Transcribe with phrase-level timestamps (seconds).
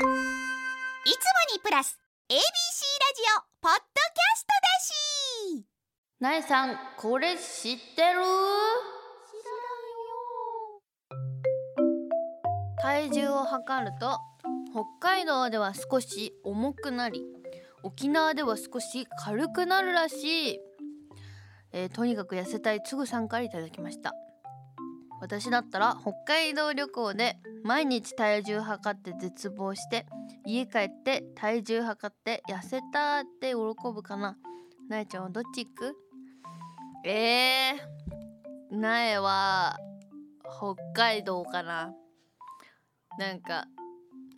[0.00, 0.08] いつも
[1.54, 1.98] にプラス
[2.30, 2.42] ABC ラジ
[3.36, 5.66] オポッドキャストだし。
[6.20, 8.20] なえさんこれ知ってる？
[12.80, 14.18] 体重を測ると
[14.72, 17.22] 北海道では少し重くなり
[17.82, 20.60] 沖縄では少し軽くなるらしい、
[21.72, 24.14] えーとにかく痩せたいつぐさんからいただきました
[25.20, 30.06] 私だったら北海道旅行で毎日体重測って絶望して
[30.46, 33.54] 家帰って体重測って痩せたって喜
[33.94, 34.36] ぶかな。
[34.88, 35.96] なえちゃんはどっち行く？
[37.04, 39.76] えー、なえは
[40.42, 41.92] 北海道かな。
[43.18, 43.66] なんか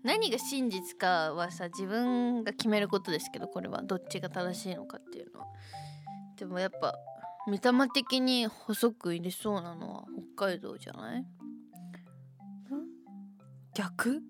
[0.03, 3.83] 何が真実かはさ自分が決めることですけどこれは。
[3.83, 5.47] どっちが正しいのかっていうのは。
[6.37, 6.95] でもやっぱ
[7.49, 10.05] 見た目的に細く入れそうなのは
[10.37, 11.21] 北海道じゃない？
[11.21, 11.27] ん
[13.75, 14.23] 逆？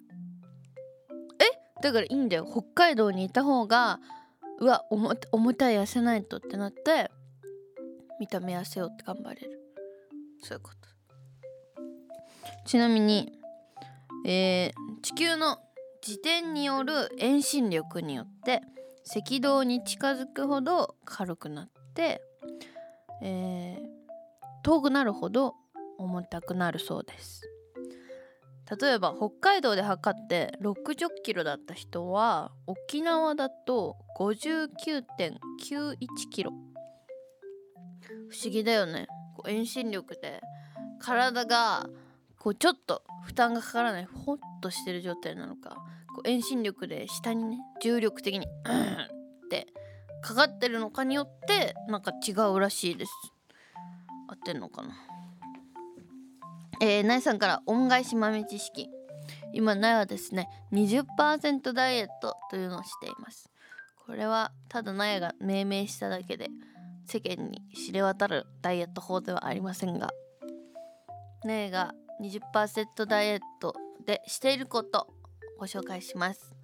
[1.41, 1.83] え？
[1.83, 2.47] だからいいんだよ。
[2.51, 4.01] 北海道にいた方が
[4.59, 7.11] うわ重た重たい痩せないとってなって
[8.19, 9.61] 見た目痩せようって頑張れる。
[10.43, 10.77] そういうこと。
[12.65, 13.33] ちなみに
[14.25, 15.59] えー地球の
[16.07, 18.63] 自転による遠心力によって
[19.17, 22.23] 赤道に近づくほど軽くなって、
[23.23, 23.93] えー
[24.63, 25.55] 遠くなるほど
[25.99, 27.43] 重たくなるそうです。
[28.81, 35.97] 例えば北海道で測って60キロだった人は沖縄だと59.91
[36.31, 36.53] キロ。
[38.31, 39.09] 不思議だよね。
[39.37, 40.41] こう遠心力で
[41.01, 41.89] 体が
[42.39, 45.77] こうちょっと負担がかからないほっとしてる状態なのか
[46.15, 48.83] こう遠心力で下にね重力的にうん
[49.47, 49.67] って
[50.23, 53.13] かかってるのかによってなんか違うらしいです。
[54.29, 54.95] 合ってんのかな。
[56.81, 58.89] えー、なえさんから恩返し豆知識。
[59.53, 63.51] 今なえはですね20%ダイエットというのをしています。
[64.07, 66.49] これはただなえが命名しただけで
[67.07, 70.11] 世間に知れ渡るダイエット法ではありませんが。
[71.45, 73.75] なえが20%ダイエット
[74.07, 75.09] でしていること
[75.59, 76.55] ご紹介します。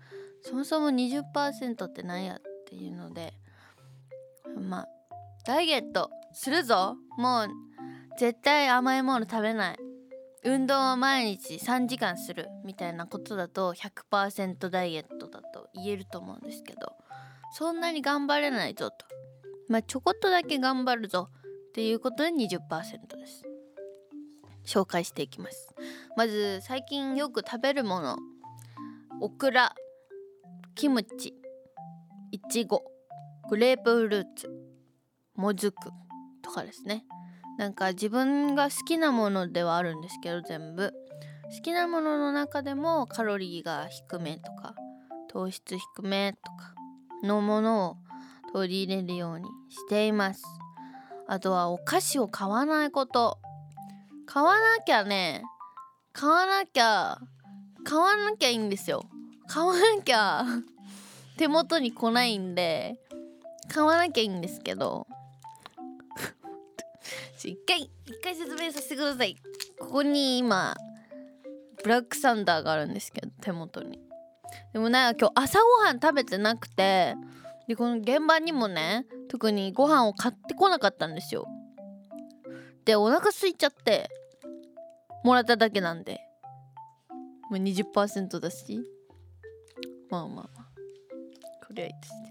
[0.43, 3.35] そもそも20%って何やっていうので
[4.57, 4.89] まあ
[5.47, 6.97] ダイエットするぞ。
[7.17, 7.49] もう
[8.19, 9.79] 絶対甘いもの食べない。
[10.45, 16.93] 運動を毎日3時間するみたいなことだと100%ダイエットだと言えると思うんですけど
[17.53, 18.97] そんなに頑張れないぞと。
[19.69, 21.31] まあちょこっとだけ頑張るぞ
[21.69, 22.61] っていうことで20%
[23.17, 23.45] です。
[24.65, 25.75] 紹介していきます。
[26.17, 28.19] まず最近よく食べるもの。
[29.21, 29.75] オクラ
[30.75, 31.35] キムチ
[32.31, 32.85] いちご
[33.49, 34.51] グレープフルーツ。
[35.35, 35.77] もずく。
[36.43, 37.05] とかですね。
[37.59, 40.93] なんか自分が好きなものではあるんですけど全部。
[41.57, 44.75] 好きなものの中でもカロリーが低めとか
[45.29, 46.75] 糖質低めとか
[47.23, 47.97] のものを
[48.53, 50.43] 取り入れるようにしています。
[51.27, 53.39] あとはお菓子を買わないこと。
[54.27, 55.43] 買わなきゃね
[56.13, 57.19] 買わなきゃ
[57.83, 59.05] 買わなきゃいいんですよ。
[59.47, 60.45] 買わなきゃ
[61.39, 63.01] 手元に来ないんで
[63.69, 65.07] 買わなきゃいいんですけど。
[67.45, 69.37] 一回一回説明させてください。
[69.79, 70.75] ここに今
[71.83, 74.01] ブラックサンダーがあるんですけど手元に。
[74.73, 77.15] でもなんか今日朝ごはん食べてなくて
[77.69, 81.47] でこの現場にもね特にご飯を買ってこなかったんですよ。
[82.85, 84.09] でお腹空いちゃって
[85.23, 86.21] もらっただけなんで。
[87.51, 88.81] まあ20%だし。
[90.11, 90.69] まあまあまあ。
[91.67, 92.28] これはいいですね。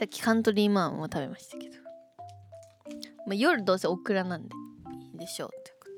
[0.00, 1.74] さっきカントリーマーンも食べましたけど、
[3.26, 4.54] まあ、夜どうせオクラなんで
[5.12, 5.88] いいでしょうってこ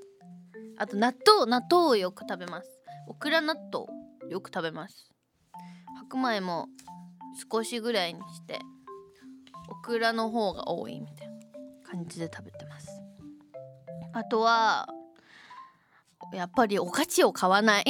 [0.77, 0.83] と。
[0.83, 2.69] あと納豆納豆をよく食べます。
[3.07, 3.87] オクラ納豆
[4.29, 5.13] よく食べます。
[5.99, 6.67] 白米も
[7.49, 8.59] 少しぐらいにして
[9.71, 11.35] オクラの方が多いみたいな
[11.89, 12.89] 感じで食べてます。
[14.15, 14.89] あとは
[16.33, 17.85] やっぱりお菓子を買わない。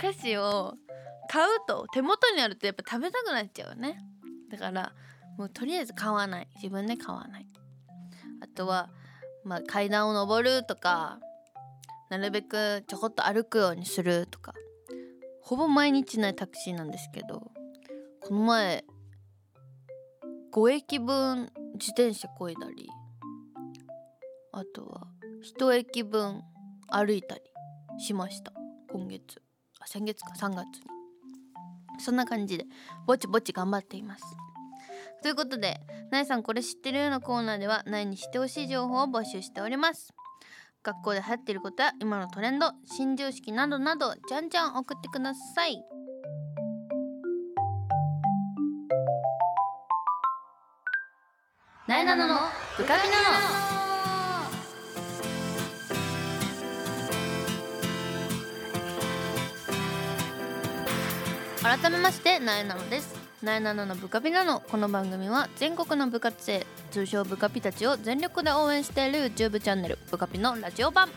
[0.00, 0.74] 菓子を
[1.28, 3.98] 買うと手元にあるとやっぱ食べたくなっちゃうね。
[4.50, 4.92] だから
[5.36, 6.48] もうとりあえず買わない。
[6.56, 7.46] 自分で買わない。
[8.40, 8.88] あとは
[9.44, 11.18] まあ階段を上るとか
[12.08, 14.54] なるべくちょこっと歩くようにするとか。
[15.42, 17.50] ほぼ毎日ないタクシーなんですけど
[18.20, 18.84] この前
[20.52, 22.88] 5駅分自転車こいだり
[24.52, 25.08] あとは
[25.58, 26.42] 1駅分
[26.88, 27.40] 歩いたり
[27.98, 28.52] しました。
[28.92, 29.49] 今月。
[29.86, 31.00] 先月か3月に。
[31.98, 32.66] そんな感じで
[33.06, 34.24] ぼちぼち頑張っています。
[35.22, 35.80] ということで
[36.10, 40.14] 「なえさんこれ知ってる?」のコーナーではなえに知ってほしい情報を募集しております。
[40.82, 45.84] 学校で流行っていることや今のトレンド新常識などなどじゃんじゃん送ってください。
[51.86, 52.34] なえなのの
[52.78, 53.79] ブカピナ
[61.70, 63.14] 改めましてなえなのです。
[63.44, 64.58] なえなののブカピナの。
[64.58, 71.08] この番組は全国の部活生通称ブカピたちを全力で応援している YouTube チャンネルブカピのラジオ版。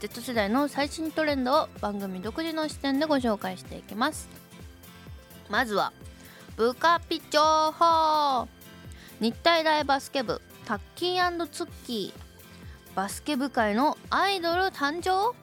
[0.00, 4.30] Z 世代の最新トレンドを番組独自の視点でご紹介していきます。
[5.50, 5.92] まずは
[6.56, 7.42] ブカピ情
[7.72, 8.48] 報。
[9.20, 12.96] 日体大バスケ部タッキーツッキー。
[12.96, 15.34] バスケ部界のアイドル誕生？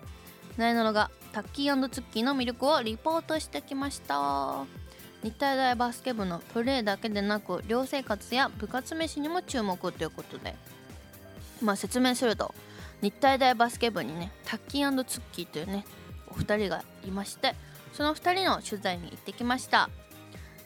[0.57, 4.65] なえなのがタッキーツッキーの魅力をリポートしてきました。
[5.23, 10.55] 日体大バスケ部のプレーだけでなく寮生活や部活飯にも注目ということで。
[11.61, 12.53] まあ説明すると
[13.01, 15.85] 日体大バスケ部にねタッキーツッキーというね
[16.29, 17.55] お二人がいまして
[17.93, 19.89] その二人の取材に行ってきました、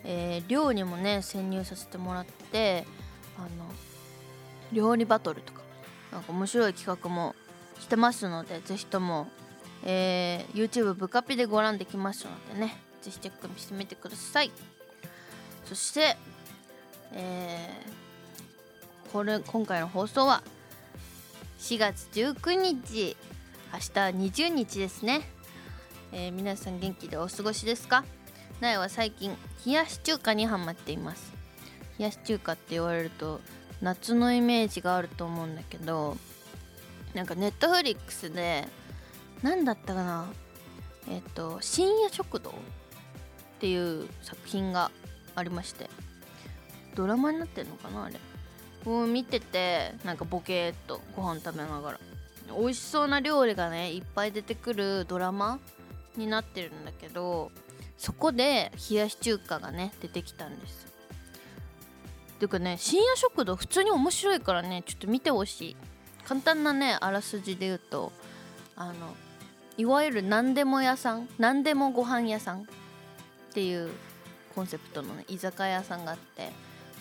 [0.04, 2.86] えー、寮にもね潜入させてもらって
[3.38, 3.72] あの
[4.72, 5.62] 料理バトルとか
[6.12, 7.36] なんか面白い企画も
[7.80, 9.28] してますのでぜひとも、
[9.86, 14.52] えー、YouTube ブカピでご覧できますのでねぜひチェックしてみてください。
[15.66, 16.18] そして、
[17.14, 20.44] えー、これ今回の放送は
[21.60, 23.16] 4月19日
[23.74, 23.90] 明日
[24.44, 25.22] 20日ですね、
[26.12, 28.04] えー、皆さん元気でお過ごしですか？
[28.62, 29.36] 苗は最近
[29.66, 31.34] 冷やし中華にハマっています。
[31.98, 33.42] 冷やし中華って言われると
[33.82, 36.18] 夏のイメージがあると思うんだけど
[37.14, 38.68] なんかネットフリックスで
[39.46, 40.26] 何だったかな？
[41.08, 42.54] えっ、と深夜食堂っ
[43.60, 44.90] ていう作品が
[45.36, 45.88] ありまして。
[46.96, 48.16] ドラマになってんのかなあれ。
[48.86, 52.00] を見ててなんかボケーっとご飯食べながら。
[52.58, 55.60] 美味しそうな料理がねいっぱい出てくるドラマ
[56.16, 57.52] になってるんだけど
[57.98, 60.88] そこで冷やし中華がね出てきたんです。
[62.40, 65.76] ていうかね深夜食堂普通に面白いからねちょっと見てほしい。
[66.24, 68.12] 簡単なねあらすじで言うと
[68.76, 68.94] あの
[69.78, 72.64] いわゆる何でも屋さん何でもご飯屋さんっ
[73.54, 73.90] ていう
[74.54, 76.50] コンセプトの、ね、居酒屋さんがあって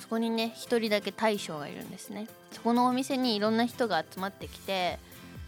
[0.01, 2.27] そこにね1人だけ大将がいるんですね。
[2.53, 4.99] そこのお店にいろんな人が集まってきて、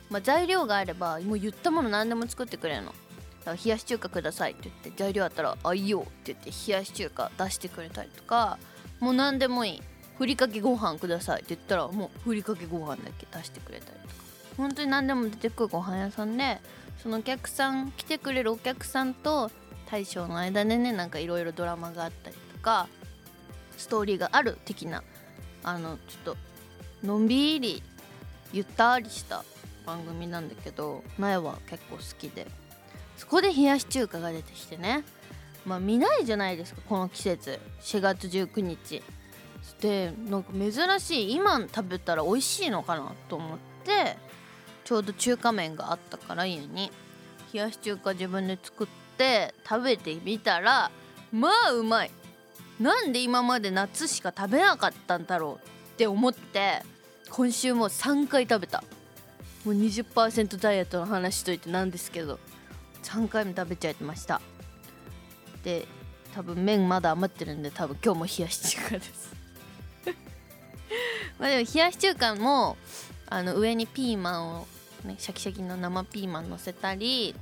[0.08, 2.94] まあ、材料があればもう言ったもの何でも作ってくれるの。
[3.46, 8.58] 冷やし中華くださいって言って材料あったら「あいいよ」って言って冷やし中華出してくれたりとか
[8.99, 9.82] もう何でもいい。
[10.19, 14.14] ふりかけご飯くださいって言ったらもうふりかけご飯だけ出してくれたりとか。
[14.56, 16.58] 本当に何でも出てくるご飯屋さんで
[17.02, 19.50] そのお客さん来てくれるお客さんと
[19.90, 22.88] 大将の間でねなんかいろいろドラマがあったりとか
[23.76, 25.02] ストーリーがある的な
[25.62, 26.37] あのちょっと
[27.06, 27.82] のんびり
[28.52, 29.44] ゆったりした
[29.84, 32.46] 番組なんだけど苗は結構好きで。
[33.16, 35.04] そこで冷やし中華が出てきてね。
[35.64, 37.58] まあ見ないじゃないですかこの季節。
[37.81, 39.02] 4月19日。
[39.81, 41.32] でなんか珍しい。
[41.32, 44.16] 今食べたら美味しいのかなと思って
[44.87, 46.91] ちょうど中華麺があったから家に。
[47.53, 48.87] 冷やし中華自分で作っ
[49.19, 50.91] て食べてみたら
[51.33, 52.11] まあうまい。
[52.79, 56.83] なんで今まで夏しか食べなかったんだろうって思って
[57.31, 58.85] 今週も3回食べた。
[59.65, 62.38] もう20%ダイエットの話しといてなんですけど
[63.02, 64.40] 3回も食べちゃいました。
[65.64, 65.87] で
[66.33, 69.35] 多分麺まだ余ってるんで多分今日も冷やし中華です。
[71.40, 72.76] まあでも冷やし中華も
[73.28, 74.66] あの上にピーマンを、
[75.06, 77.34] ね、シャキシャキの生ピーマン乗せたり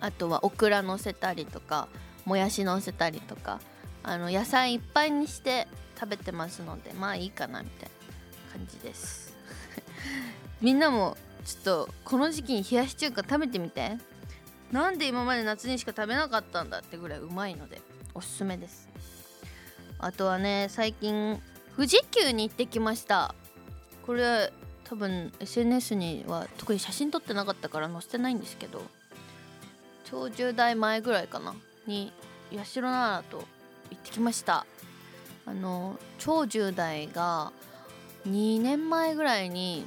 [0.00, 1.88] あとはオクラ乗せたりとか
[2.24, 3.60] もやし乗せたりとか
[4.02, 7.90] あの野菜いっぱいにして食べてますのでまあいいかなみたい
[8.50, 9.36] な感じです。
[10.60, 13.96] みんなもちょっとこの時期に冷やし中華食べてみて。
[14.72, 17.82] なんで今まで夏にしか食べなかったんだってぐらいうまいので
[18.14, 18.88] おすすめです。
[19.98, 21.40] あとはね最近
[21.76, 23.34] 富士急に行ってきました。
[24.06, 24.50] これ
[24.92, 28.82] 多分 SNS には特に写真撮ってなかったから載せてないんですけど
[30.04, 31.54] 超10代前ぐらいかな
[31.86, 32.12] に
[32.54, 33.46] 八代奈良と
[33.90, 34.66] 行ってきました。
[35.46, 37.52] あの超10代が
[38.28, 39.86] 2年前ぐらいに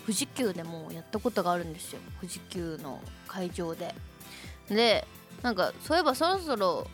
[0.00, 2.00] 富士急でもやったことがあるんですよ。
[2.20, 3.94] 富士急の会場で。
[4.68, 5.06] で
[5.42, 6.88] なんかそういえばそろそろ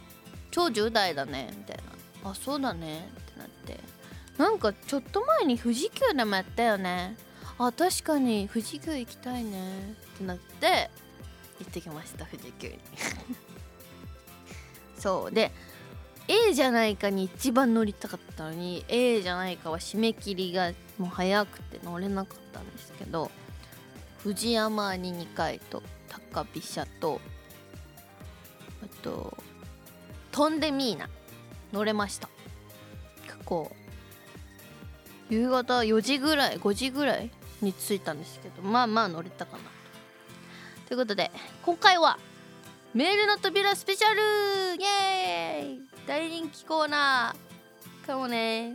[0.51, 1.77] 超10代だねみたい
[2.23, 2.31] な。
[2.31, 3.81] あそうだねってなって。
[4.37, 7.17] なんかちょっと前に富士急でもやったよね。
[7.59, 9.97] あ確かに富士急行きたいね。
[10.15, 10.91] ってなって
[11.59, 12.79] 行ってきました富士急に。
[14.99, 15.33] そう。
[15.33, 15.51] で
[16.29, 23.31] A じゃないかに一番乗りたかったのに A じゃないかは締め切りがもう早くて乗れなかったんですけど
[24.19, 25.83] 藤山に2回と
[26.31, 27.21] 高飛車と
[28.83, 29.37] あと
[30.31, 31.09] トンデミーナ
[31.73, 32.29] 乗れました。
[33.25, 33.75] 結構
[35.31, 39.63] 夕方4時ぐらい5時ぐらいに着いたんですけどまあまあ乗れたかな
[40.89, 40.95] と。
[40.95, 41.31] いうことで
[41.65, 42.19] 今回は
[42.95, 44.21] メールの扉スペシャル!
[44.81, 45.81] イエーイ!
[46.07, 48.75] 大人気コーナーかもね。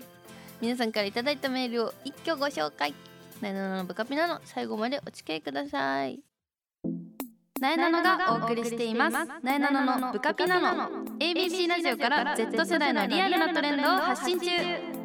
[0.62, 2.94] 皆さんから頂いたメールを一挙ご紹介。
[3.42, 6.20] なえなののブカピナの最後までお付き合いください。
[7.60, 9.14] なえなのがお送りしています。
[9.42, 14.46] なえなののブカピナの ABC ラジオから Z 世代のリアルなトレンドを発信中。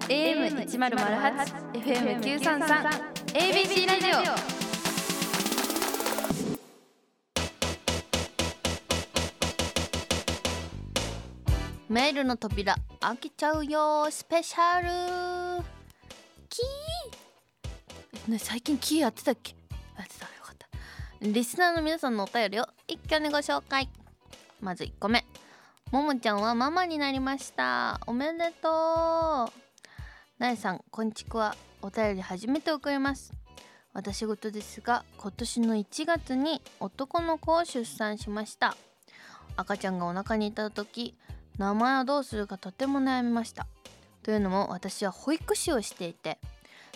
[0.09, 4.13] AM1008 FM933 ABC ラジオ。
[11.89, 15.65] メールの扉開けちゃうよスペシャル。
[16.49, 18.33] キー？
[18.33, 19.55] ね最近キーやってたっけ？
[19.97, 20.69] やってたよかった。
[21.21, 23.89] リスナーの皆さんのお便りを一挙にご紹介。
[24.61, 25.25] まず1個目。
[25.91, 28.01] ももちゃんはママになりました。
[28.07, 29.53] おめでとう。
[30.39, 31.57] なえさんこんちくわ。
[31.83, 33.33] お便り初めて送ります。
[33.93, 38.77] 私事ですが今年の1月に男の子を出産しました。
[39.57, 41.17] 赤ちゃんがお腹にいた時
[41.57, 43.67] 名前をどうするかとても悩みました。
[44.23, 46.39] というのも私は保育士をしていて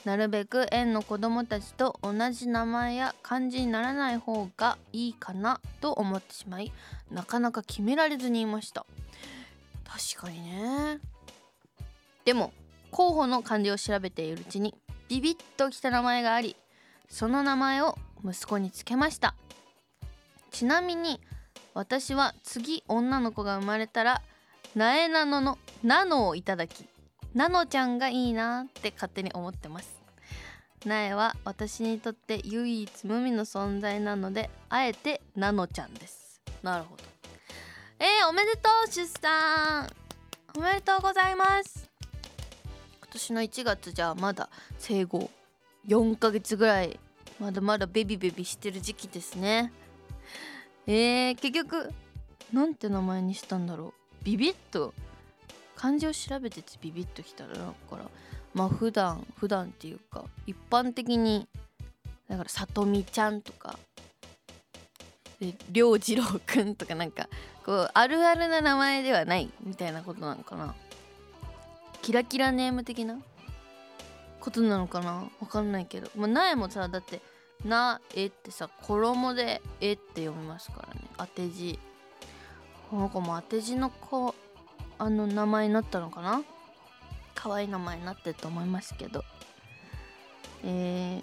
[0.04, 6.72] なるべく園の子供たちと同じ名前や漢字にならない方がいいかなと思ってしまい
[7.10, 8.84] なかなか決められずにいました。
[9.84, 10.98] 確かにね。
[12.24, 12.52] でも
[12.92, 14.74] 候補の漢字を調べているうちに
[15.08, 16.56] ビビッときた名前があり
[17.08, 19.34] その名前を息子につけました。
[20.52, 21.20] ちなみに
[21.74, 24.22] 私は次女の子が生まれたら
[24.76, 26.86] なえなののなのをいただき
[27.34, 30.00] なのちゃんがいいなって勝手に思ってます。
[30.84, 36.40] なえは私にとって唯一無二の存在なのであえてなのちゃんです。
[36.62, 37.04] なるほど。
[37.98, 39.88] えー、おめでとう出産。
[40.56, 41.81] おめでとうございます。
[43.12, 45.30] 年の1月じゃあまだ生後
[45.86, 46.98] 4ヶ月ぐらい
[47.38, 49.72] まだまだベビベビしてる時期ですね。
[50.86, 51.90] えー、結局
[52.52, 54.24] なんて名前にしたんだろう。
[54.24, 54.94] ビビッと
[55.74, 58.04] 漢字を調べててビビッときたらだから
[58.54, 61.48] まあ普段普段っていうか一般的に
[62.28, 63.78] だからさとみちゃんとか
[65.72, 67.28] 涼次郎くんとかなんか
[67.64, 70.74] こうあるあるな名前ではないみたいなことなのかな。
[72.02, 73.16] キラキラネーム的な
[74.40, 75.30] ことなのかな？
[75.40, 76.10] わかんないけど。
[76.16, 77.22] まあ苗もさだって
[77.64, 81.00] 「なえ」ってさ衣で「え」って読みますからね。
[81.16, 81.78] 当て字。
[82.90, 84.34] この子も当て字の子
[84.98, 86.42] あの名前になったのかな？
[87.34, 89.24] 可愛い名前になってると思いますけど。
[90.64, 91.22] えー、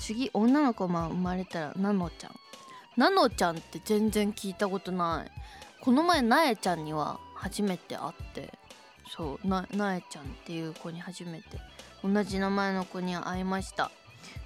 [0.00, 2.34] 次女の子が生まれたらなのちゃん。
[2.96, 5.30] なのちゃんって全然聞いたことない。
[5.82, 8.58] この前なえちゃんには初めて会って。
[9.16, 11.58] そうななえちゃんっていう子に初めて。
[12.02, 13.90] 同じ名前の子に会いました。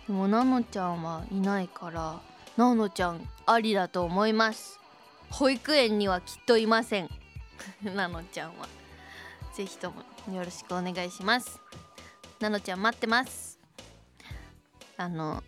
[0.06, 2.20] でもなのちゃんはいないから
[2.56, 4.80] なのちゃんありだと思います。
[5.30, 7.10] 保育園にはきっといません。
[7.82, 8.66] なのちゃんは。
[9.54, 10.02] ぜひとも
[10.34, 11.60] よろしくお願いします。
[12.40, 13.58] なのちゃん待ってます。
[14.96, 15.42] あの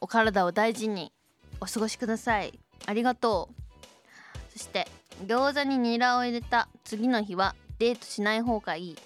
[0.00, 1.12] お体を大事に
[1.60, 2.58] お過ごしください。
[2.86, 4.52] ありがとう。
[4.52, 4.86] そして
[5.24, 8.96] 餃子にニラを入れた次の日はデートしない方がいい。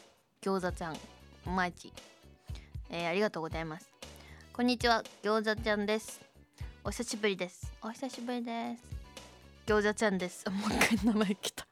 [0.43, 0.97] 餃子ちゃん。
[1.47, 1.95] おまいち。
[2.91, 3.89] えー、ありがとうございます。
[4.53, 5.03] こんにちは。
[5.23, 6.21] 餃子ちゃんです。
[6.85, 7.73] お久しぶりです。
[7.81, 8.83] お久しぶりです。
[9.65, 10.45] 餃子ちゃんです。
[10.53, 11.67] もう一回名前来た。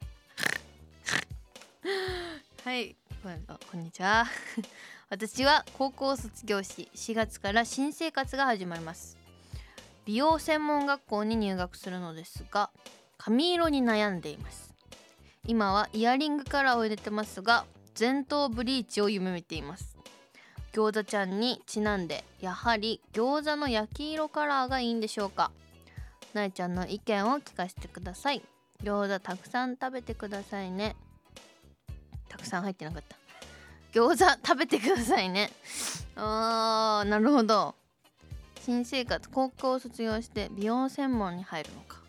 [2.64, 2.96] はい。
[3.70, 4.25] こんにちは。
[5.11, 9.18] 私は高校卒業し4月から新生活が始まります。
[10.06, 12.70] 美容専門学校に入学するのですが
[13.18, 14.73] 髪色に悩んでいます
[15.46, 17.66] 今はイヤリングカラーを入れてますが
[17.98, 19.94] 前頭ブリーチを夢見ています。
[20.72, 25.50] 餃子ちゃんにちなんでやはり餃子の焼き色カラーがいいんでしょうか。
[26.32, 28.42] なえちゃんの意見を聞かせてください。
[28.82, 30.96] 餃子たくさん食べてくださいね。
[32.28, 33.16] たくさん入ってなかった。
[33.92, 35.50] 餃子食べてくださいね。
[36.16, 37.74] あーなるほど。
[38.62, 42.03] 新生活高校を卒業して美容専門に入るのか。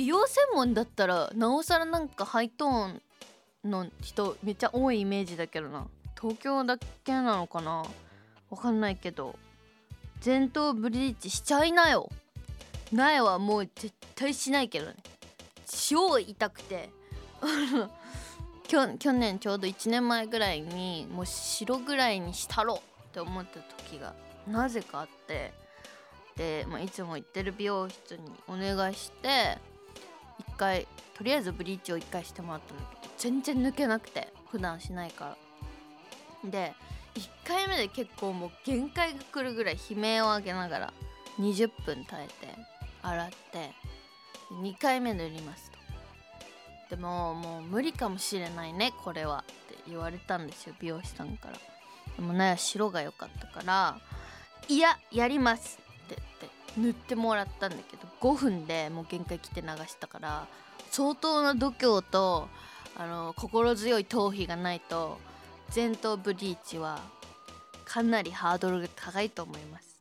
[0.00, 3.02] 美容専門だったらなおさらなんかハイトーン
[3.70, 5.88] の人めっちゃ多いイメージだけどな。
[6.18, 7.84] 東京だけなのかな？
[8.48, 9.36] わかんないけど。
[10.24, 12.08] 前頭ブリーチしちゃいなよ。
[12.92, 14.94] 苗はもう絶対しないけどね。
[15.66, 16.88] 超痛くて。
[18.68, 24.14] 去年ちょうど1年前ぐらいにもう白ぐらいにしたろって思った時が
[24.46, 25.52] なぜかあって。
[26.36, 29.58] で、まあ、いつも行ってる美容室にお願いして
[30.40, 35.36] 一回とりあえずブリーチを一回してもらったんだけど全然抜けなくて普段しないか
[36.44, 36.50] ら。
[36.50, 36.72] で
[37.14, 40.92] 1回目で結構もう限界が来るぐらい悲鳴を上げながら
[41.38, 42.54] 20分耐えて
[43.02, 43.70] 洗って
[44.52, 45.78] 2回目塗りますと。
[46.96, 51.58] でももう無理かもしれないねこれはって言われたんですよ美容師さんから。
[52.16, 53.98] でもなや白が良かったから
[54.68, 60.46] いややりますって言って塗ってもらったんだけど5分でもう限界来て流したから
[60.90, 62.48] 相当な度胸と
[62.96, 65.18] あの心強い頭皮がないと
[65.74, 67.00] 前頭ブリーチは
[67.84, 70.00] かなりハードルが高いと思います。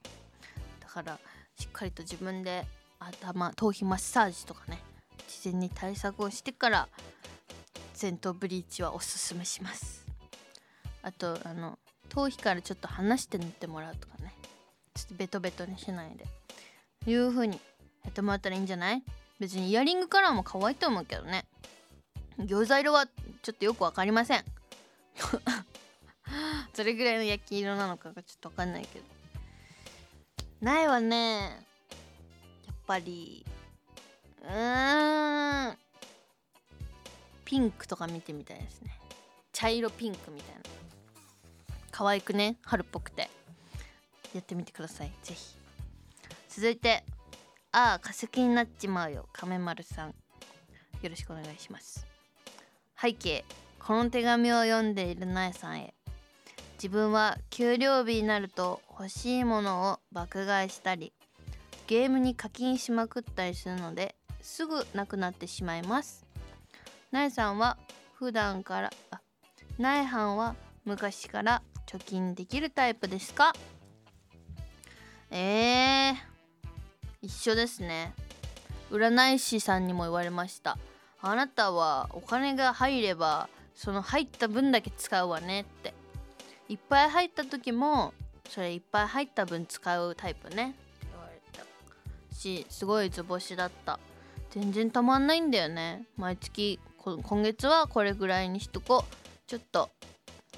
[0.79, 1.19] だから
[1.57, 2.65] しっかりと自分で
[2.99, 4.79] 頭頭皮マッサージとかね
[5.27, 6.88] 事前に対策をしてから
[8.01, 10.05] 前頭ブリーチはおすすめします。
[11.01, 14.33] あとあの頭皮からちょっと離して塗ってもらうとかね。
[14.95, 16.25] ちょっとベトベトにしないで。
[17.09, 17.59] いう風に
[18.10, 19.04] やってもらったらいいんじゃない？
[19.39, 21.46] 別にイヤリングカラーも可愛いと思うけどね。
[22.39, 24.44] 餃子色はちょっとよく分かりません。
[26.74, 29.06] それぐらいの焼き色なのかがちょっと分かんないけど。
[30.62, 31.39] 苗はね。
[32.66, 33.46] やっぱり。
[34.42, 35.78] うーん。
[37.46, 38.92] ピンクとか見てみたいですね。
[39.54, 40.62] 茶色ピンクみたいな。
[41.92, 42.58] 可愛くね？
[42.63, 43.30] 春っぽくて。
[44.34, 45.12] やってみてください。
[45.22, 45.56] ぜひ。
[46.50, 47.04] 続いて。
[47.71, 49.27] ああ化石になっちまうよ。
[49.31, 50.09] 亀丸さん。
[50.09, 50.15] よ
[51.09, 52.05] ろしくお願いします。
[52.99, 53.45] 背景。
[53.79, 55.93] この手紙を読んでいるなえさんへ。
[56.75, 61.11] 自分は給料日になると欲しいものを爆買いしたり
[61.88, 66.25] ゲームに課金しまくったりするのですぐなくなってしまいます。
[67.11, 67.77] なえさんは
[68.13, 69.19] 普段からあ
[69.77, 73.53] なえはんは昔から貯金できるタイプですか？
[75.31, 76.15] えー、
[77.21, 78.13] 一緒ですね。
[78.91, 80.77] 占い師さんにも言われました。
[81.21, 85.93] あなたはお金が入ればその入った分だけ使うわねって。
[86.69, 88.13] いっぱい入った時も
[88.47, 90.71] それいっぱい入った分使うタイプね。
[90.71, 91.65] って言われた。
[92.36, 93.99] しすごい図星だった。
[94.51, 96.05] 全然たまんないんだよね。
[96.15, 99.15] 毎月今月はこれぐらいにしとこう。
[99.45, 99.89] ちょっと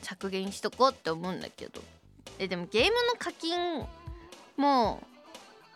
[0.04, 1.82] 削減しとこうって思うんだけど。
[2.38, 3.88] えでもゲームの課金
[4.58, 5.02] も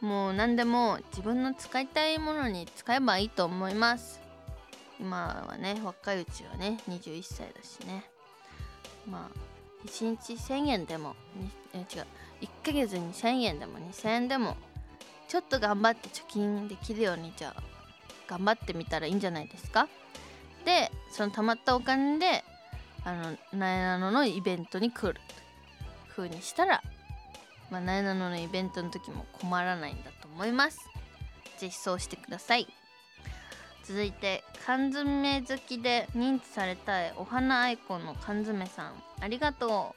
[0.05, 4.21] もう何でも自分の使いたいものに使えばいいと思います。
[4.99, 8.05] 今はね若いうちはね21歳だしね。
[9.09, 11.15] まあ1日1000円でも
[11.73, 11.85] え違う
[12.41, 14.55] 1ヶ月に1000円でも2000円でも
[15.27, 17.63] ちょっと頑張って貯金できるようにじゃあ
[18.27, 19.87] 頑張ってみたらいいんじゃないですか？
[20.65, 22.43] でその貯まったお金で
[23.03, 23.23] あの
[23.57, 25.19] なえなののイベントに来る。
[26.15, 26.81] 風にしたら
[27.69, 30.79] まあ、なえなののイベントの時も困らないんだと思います。
[31.57, 32.67] ぜひそうしてください。
[33.83, 39.95] 続いて缶詰好きで認知されたいお花アイコンの缶詰さんありがと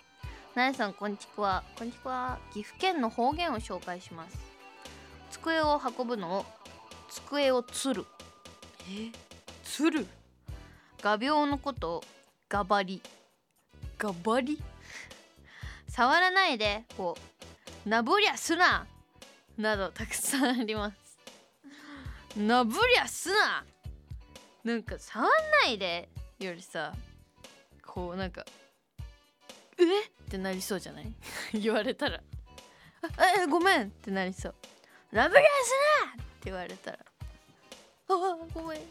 [0.54, 0.58] う。
[0.58, 4.38] なえさんこんちくわこんちくわ岐阜県の方言を紹介します。
[5.30, 6.46] 机を運ぶのを
[7.08, 8.04] 机をつる。
[8.90, 9.10] え？
[9.64, 10.06] つる？
[11.00, 12.04] 画鋲のことを
[12.48, 13.00] がばり
[13.96, 14.60] がばり
[15.88, 17.37] 触らないでこう
[17.88, 18.86] なぶりゃすな
[19.56, 22.38] などたくさんあります。
[22.38, 23.64] なぶりゃすな
[24.62, 25.28] なんか触ん
[25.64, 26.92] ないでよりさ
[27.84, 28.44] こうなんか
[29.78, 30.04] え？
[30.04, 31.12] ってなりそうじゃない？
[31.58, 32.20] 言われたら。
[33.16, 34.54] あえごめんってなりそう。
[35.10, 36.98] なぶりゃすなって言われたら。
[38.10, 38.82] あごめん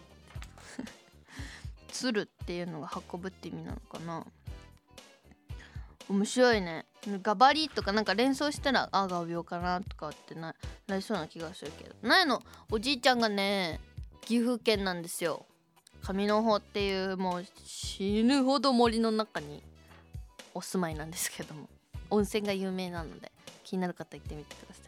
[1.89, 4.25] つる っていうのが運ぶって意味なのかな？
[6.09, 6.85] 面白いね。
[7.21, 10.55] ガバリとかなんか連想したらあ画鋲かなとかってな
[10.87, 11.95] なりそうな気がするけど。
[12.01, 12.41] 苗の。
[12.71, 13.79] おじいちゃんがね
[14.21, 15.45] 岐阜県なんですよ。
[16.01, 19.63] 上の方っていうもう死ぬほど森の中に
[20.53, 21.69] お住まいなんですけども。
[22.09, 23.31] 温泉が有名なので
[23.65, 24.81] 気になる方行ってみてくださ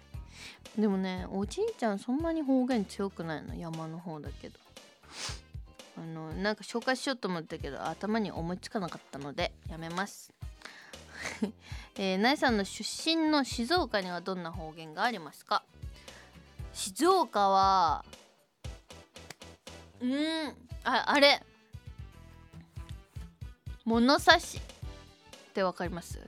[0.78, 0.82] い。
[0.82, 3.56] でもねおじいちゃんそんなに方言強くないの。
[3.56, 4.58] 山の方だけど。
[5.98, 10.32] あのなんか紹介しようと思ったけど頭に思いつかなかったのでやめます。
[11.98, 15.64] えー、なえさんの出身の静岡にはどんな方言がありますか？
[16.74, 18.06] 静岡は
[20.00, 21.44] うんああれ。
[23.86, 24.58] 物差し
[25.50, 26.20] ってわかります？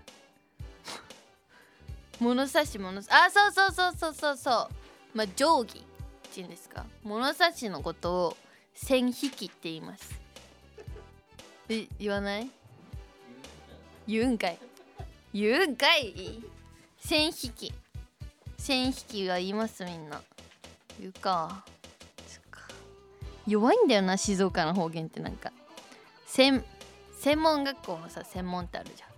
[2.19, 4.51] 物差し物差あそうそうそうそうそうそ
[5.13, 5.17] う。
[5.17, 5.83] まあ定規っ
[6.33, 6.85] ていうんですか？
[7.03, 8.37] 物差しのことを
[8.73, 10.19] 線引きって言います。
[11.69, 12.49] え言わない？
[14.07, 14.57] 言うんかい。
[15.33, 16.41] 言うんかい
[16.97, 17.73] 線引き。
[18.57, 20.21] 線引きがいますみんな。
[20.99, 21.63] 言うか
[22.51, 22.61] か。
[23.47, 25.51] 弱いんだよな静岡の方言ってなんか。
[26.27, 26.63] 専
[27.19, 29.09] 専門学校のさ専門ってあるじゃん。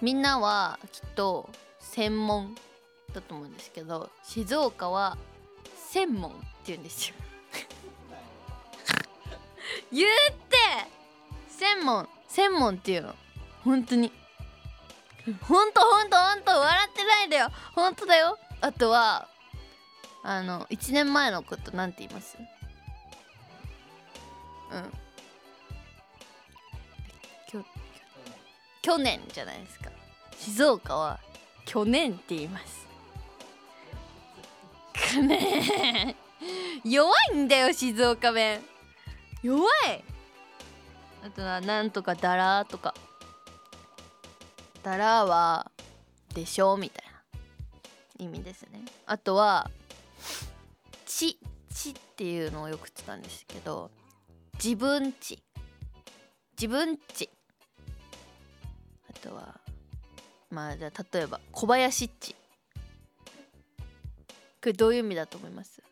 [0.00, 2.56] みんなはきっと専門
[3.12, 5.18] だと思うんですけど静岡は
[5.90, 7.14] 専門って言うんですよ。
[9.92, 10.08] 言っ
[10.48, 10.56] て！
[11.48, 13.14] 専門専門っていうの。
[13.62, 14.12] 本当に。
[15.42, 17.48] ほんとほんとほんと笑ってないでよ。
[17.74, 18.38] ほんとだよ。
[18.60, 19.28] あとは
[20.22, 22.36] あの1年前のことなんて言います？
[24.72, 24.92] うん。
[27.48, 27.64] きょ
[28.82, 29.90] 去年じゃないですか。
[30.38, 31.20] 静岡は
[31.66, 32.86] 去年って言います。
[35.14, 36.16] くね
[36.84, 38.62] 弱いんだよ静岡弁。
[39.42, 40.04] 弱い。
[41.24, 42.94] あとはなんとかだらーとか。
[44.82, 45.70] だらは
[46.34, 47.06] でしょみたい
[48.18, 48.82] な意味ですね。
[49.06, 49.70] あとは
[51.06, 51.38] ち
[51.74, 53.90] ちっていうのをよく使うんですけど
[54.62, 55.42] 自分ち。
[56.52, 57.28] 自分ち。
[59.08, 59.60] あとは
[60.50, 62.34] まあじゃあ例えば小林っち。
[64.62, 65.82] これどういう意味だと思います？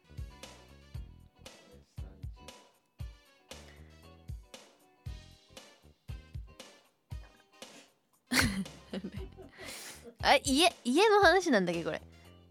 [10.22, 12.02] あ家家の話なんだけどこれ。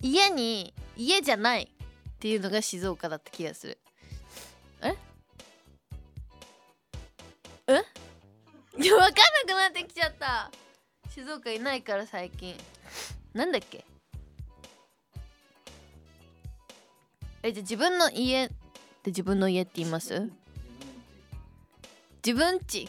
[0.02, 1.68] 家に家じゃないっ
[2.20, 3.78] ていうのが静岡だった気がする。
[4.82, 4.96] え？
[7.68, 7.74] え？
[8.82, 9.12] いや分かんな
[9.46, 10.52] くなってきちゃった。
[11.10, 12.56] 静岡いないから最近。
[13.34, 13.84] なんだっけ？
[17.44, 18.56] えじゃあ自分の家って
[19.08, 20.30] 自分の家って言います？
[22.26, 22.88] 自分家。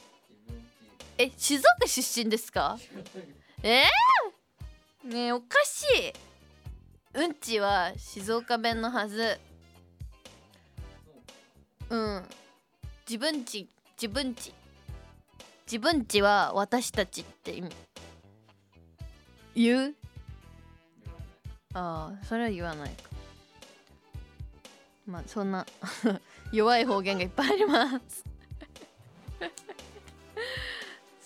[1.18, 2.78] え静岡出身ですか？
[3.62, 6.12] えー、ねえおかしい。
[7.14, 9.38] うんちは静岡弁のはず。
[11.90, 12.24] うん。
[13.08, 13.68] 自分ち
[14.00, 14.54] 自分ち。
[15.66, 17.70] 自分ちは私たちって意味。
[19.56, 19.94] 言う？
[21.74, 23.10] ああそれは言わないか。
[25.06, 25.66] まあそんな
[26.52, 28.24] 弱い方言がいっぱいあります。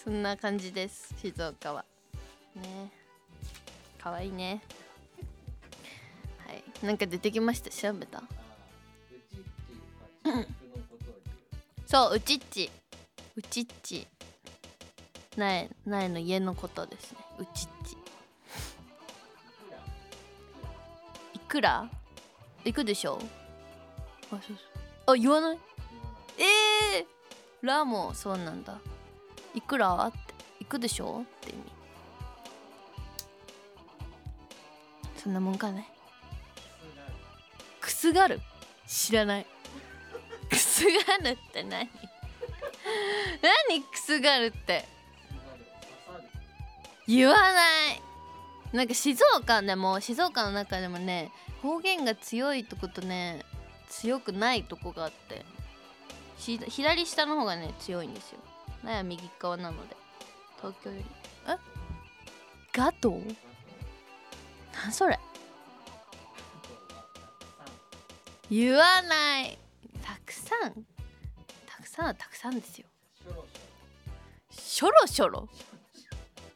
[0.03, 1.85] そんな感じです静岡は。
[2.57, 2.91] ね。
[4.03, 4.61] かわいいね。
[6.45, 6.65] はい。
[6.85, 7.71] なんか出てきました？
[7.71, 8.21] 調べた？
[11.87, 12.69] そううちっち。
[13.37, 14.09] うちっち。
[15.37, 17.19] 苗苗の家のことですね。
[17.39, 17.97] うちっち。
[21.35, 21.89] いくら？
[22.65, 23.21] いくでしょ
[24.33, 24.57] あそうそう。
[25.07, 25.59] あ言わない？
[26.39, 28.81] ええー、ラもそうなんだ
[29.55, 30.07] いくら？
[30.07, 30.19] って
[30.61, 31.23] いくでしょ？
[31.23, 31.63] って意味。
[35.17, 35.89] そんなもんかね。
[37.81, 38.41] くすがる。
[38.87, 39.47] 知らない。
[40.51, 41.89] くすがるって何？
[43.69, 44.85] 何くすがるって？
[47.07, 47.49] 言わな
[47.93, 48.03] い。
[48.73, 53.45] なんか静岡でも静岡の中でもね方言が強いとことね
[53.91, 55.45] 強くないとこがあって
[56.39, 58.39] 左下の方がね強いんですよ。
[58.83, 59.97] なや右側なので。
[60.57, 61.05] 東京より。
[61.49, 61.57] え？
[62.73, 63.37] ガトー？
[64.73, 65.19] なんそれ？
[68.51, 69.59] 言わない。
[70.03, 70.85] たくさん。
[71.67, 72.87] たくさんはたくさんですよ。
[74.51, 75.49] しょろしょろ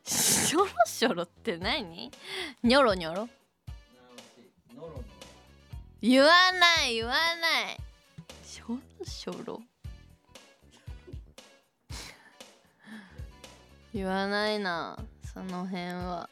[0.05, 2.11] しょろしょろって何？
[2.63, 3.29] にょろにょろ
[6.01, 7.77] 言わない言わない。
[8.45, 9.63] しょろしょろ
[13.97, 14.99] 言わないな
[15.33, 16.29] その辺は。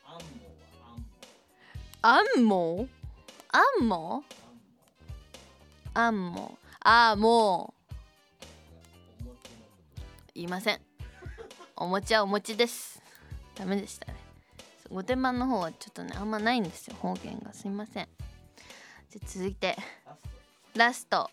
[2.03, 2.87] あんも
[3.51, 4.23] あんも
[5.95, 9.25] あんもああもう。
[10.35, 10.81] 言いません。
[11.75, 13.01] お餅はお餅です。
[13.55, 14.19] ダメでしたね。
[14.91, 16.97] 御殿場の方はちょっとねあんまないんですよ。
[17.01, 17.55] 方言が。
[17.55, 18.09] すいません。
[19.09, 19.75] じゃ続いて。
[20.75, 21.31] ラスト。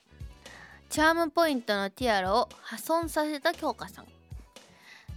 [0.89, 4.06] チャームポイントのティアラを破損させた京香さん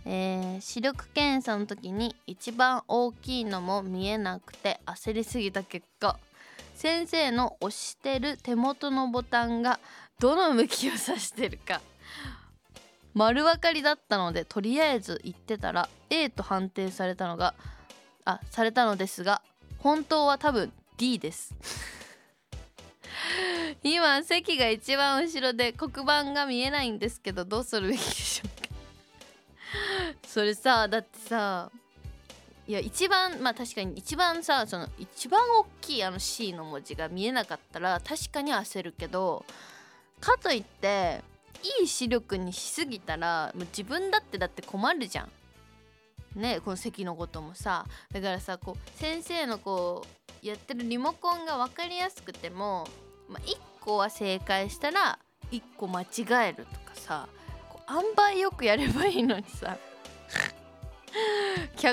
[0.06, 6.18] えー、視力検査の時に一番大きいのも見えなくて焦りすぎた結果
[6.74, 9.78] 先生の押してる手元のボタンが
[10.20, 11.80] どの向きを指してるか
[13.14, 17.54] 丸分かりだったのでとりあえず言ってたら A と判定されたのが
[18.24, 19.40] あされたのですが
[19.78, 21.54] 本当は多分 D です。
[23.82, 28.53] 今席が一番後ろで黒板が見えないんですけどどうするべきでしょう
[30.34, 31.70] それさだってさ
[32.66, 39.44] いや一番まあ確かに一番さその一番大きいあの C の文字が見えなかったら確かに焦るけど
[40.18, 41.20] かといって
[41.80, 45.30] いい視力にしすぎたらもう自分だってだって困るじゃん。
[46.34, 50.04] ねこの席のこともさだからさこう先生のこ
[50.42, 52.88] うやってるリモコンが分かりやすくても、
[53.28, 55.16] まあ、1個は正解したら
[55.52, 57.28] 1個間違えるとかさ
[57.70, 59.78] こう塩梅よくやればいいのにさ
[61.76, 61.90] 100点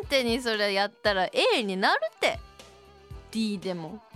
[0.00, 2.38] 満点にそれやったら A になるって。
[3.30, 4.00] D でも。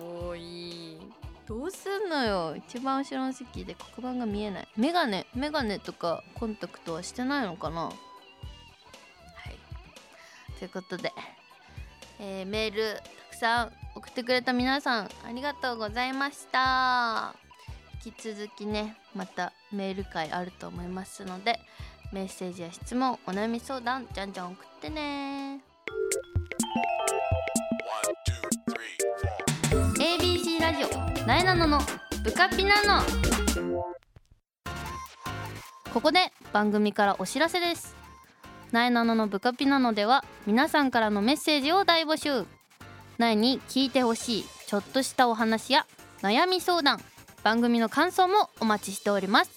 [0.00, 0.98] おい
[1.46, 2.56] どうすんのよ。
[2.56, 4.68] 一番後ろの席で黒板が見えない。
[4.76, 7.82] メガネメガネとかコンタクトはしてないのかな。
[7.82, 7.94] はい。
[10.58, 11.12] ということで、
[12.18, 17.41] えーメールたくさん送ってくれた皆さんありがとうございました。
[18.04, 21.60] 引き続きねまたメール会あると思いますので
[22.12, 25.60] メッセージや質問お悩み相談じゃんじゃん送ってね。
[29.98, 31.78] ABC ラジオなえなのの
[32.22, 33.02] ブカピナノ。
[35.94, 37.96] ここで番組からお知らせです。
[38.72, 42.46] なえなののブカピナノでは皆さんからのメッセージを大募集。
[43.16, 45.86] なえに聞いてほしいちょっとしたお話や
[46.20, 47.00] 悩み相談。
[47.42, 49.50] 番組の感想もお待ちしております。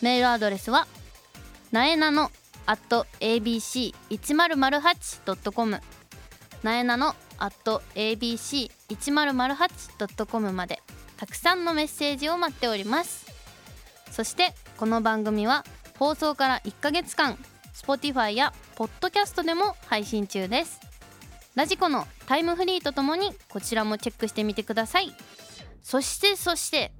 [0.00, 0.86] メールアドレスは
[1.70, 2.30] なえなの
[2.66, 5.80] at abc1008.com
[6.62, 10.80] なえなの at abc1008.com まで
[11.16, 13.26] たくさんのメッセージを待っております。
[14.10, 15.64] そしてこの番組は
[15.98, 17.38] 放送から1ヶ月間
[17.74, 20.80] Spotify や Podcast でも配信中です。
[21.54, 25.14] ラジコのタイムフリーとともにこちらもチェックしてみてください。
[25.82, 26.92] そしてそして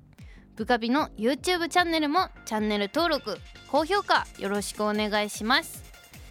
[0.56, 3.38] ブカビの YouTube チャンネルもチャンネル登録
[3.70, 5.82] 高評価よろしくお願いします。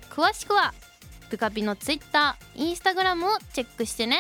[0.10, 0.74] 詳しくは
[1.30, 4.20] ブカビの Twitter、Instagram をチェックしてね。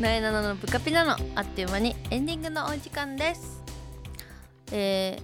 [0.00, 3.65] なえなののブカピなのあっという間にエンディングのお時間です。
[4.72, 5.18] え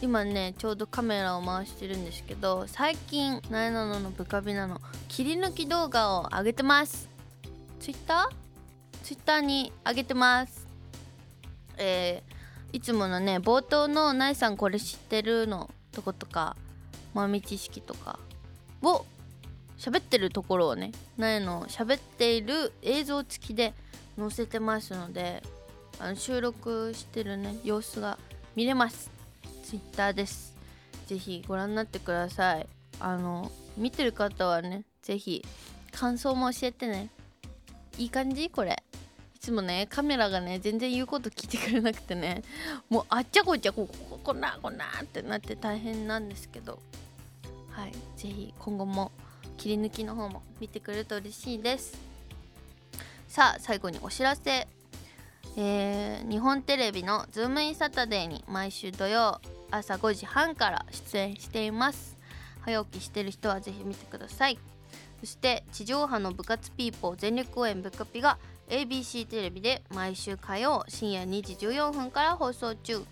[0.00, 4.80] ー、今ねちょうどカメラを回してるんですけど最近なえなののブカピなの。
[5.08, 7.08] 切り抜き動画を上げてます。
[7.80, 9.04] ツイッター？
[9.04, 10.66] ツイッターに上げてます。
[11.78, 16.56] えー、いつものね冒頭の「なえさんこれ知ってる?」のとことか
[17.14, 18.18] 豆知識とか
[18.82, 19.04] を
[19.78, 23.74] 喋ってるところをねなえの喋っている映像付きで
[24.16, 25.42] 載せてますので
[25.98, 28.18] あの収録してるね様子が
[28.54, 29.10] 見れます。
[29.64, 30.54] ツイッターです。
[31.06, 32.66] ぜひご覧になってください。
[33.00, 35.44] あの見てる方はねぜひ
[35.90, 37.08] 感想も教えてね。
[37.98, 38.50] いい感じ？
[38.50, 38.82] これ。
[39.34, 42.42] いつもねカメラがね全然言うこと聞いてくれなくてね。
[42.88, 46.78] もうあっちゃこっちゃこここんなこんなってなって大変なんですけど。
[47.70, 47.92] はい。
[47.92, 49.10] ぜひ今後も
[49.56, 51.98] 切り抜きの方も見てくれると嬉しいです。
[53.28, 54.68] さあ最後にお知らせ。
[55.56, 62.16] えー日本テレビの「ズームインサタデー」に毎週土曜朝5時半から出演しています。
[62.62, 64.58] 早起きしてる人はぜひ見てください。
[65.20, 68.38] そして地上波の部活ピーポー全力応援部カピが
[68.68, 73.04] ABC テレビで毎週火曜深夜2時14分から放送中。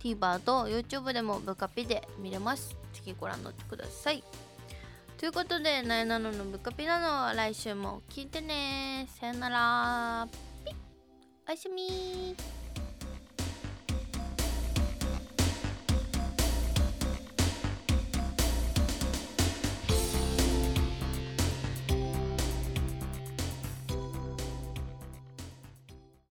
[0.00, 2.70] TVer と YouTube でも部カピで見れます。
[2.92, 4.24] ぜひご覧になってください。
[5.18, 9.06] ということで、なえなののブカピなのは来週も聞いてね。
[9.20, 10.51] さよなら。
[11.48, 12.36] おやすみ